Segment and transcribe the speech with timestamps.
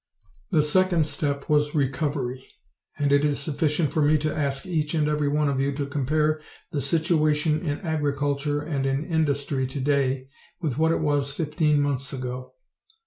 [0.49, 2.43] The second step was recovery,
[2.97, 5.85] and it is sufficient for me to ask each and every one of you to
[5.85, 10.27] compare the situation in agriculture and in industry today
[10.59, 12.55] with what it was fifteen months ago.